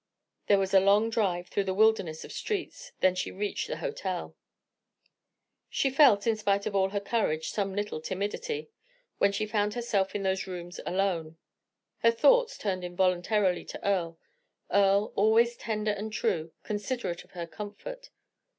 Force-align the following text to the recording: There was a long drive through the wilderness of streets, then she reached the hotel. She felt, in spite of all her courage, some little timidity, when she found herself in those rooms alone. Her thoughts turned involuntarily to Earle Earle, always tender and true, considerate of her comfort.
There 0.47 0.57
was 0.57 0.73
a 0.73 0.79
long 0.79 1.11
drive 1.11 1.47
through 1.49 1.65
the 1.65 1.75
wilderness 1.75 2.25
of 2.25 2.31
streets, 2.31 2.91
then 3.01 3.13
she 3.13 3.29
reached 3.29 3.67
the 3.67 3.77
hotel. 3.77 4.35
She 5.69 5.91
felt, 5.91 6.25
in 6.25 6.35
spite 6.35 6.65
of 6.65 6.75
all 6.75 6.89
her 6.89 6.99
courage, 6.99 7.51
some 7.51 7.75
little 7.75 8.01
timidity, 8.01 8.71
when 9.19 9.31
she 9.31 9.45
found 9.45 9.75
herself 9.75 10.15
in 10.15 10.23
those 10.23 10.47
rooms 10.47 10.79
alone. 10.87 11.37
Her 11.99 12.09
thoughts 12.09 12.57
turned 12.57 12.83
involuntarily 12.83 13.63
to 13.63 13.87
Earle 13.87 14.17
Earle, 14.71 15.13
always 15.15 15.55
tender 15.55 15.91
and 15.91 16.11
true, 16.11 16.51
considerate 16.63 17.23
of 17.23 17.33
her 17.33 17.45
comfort. 17.45 18.09